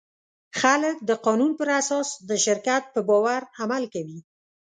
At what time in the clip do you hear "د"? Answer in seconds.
1.09-1.11, 2.29-2.31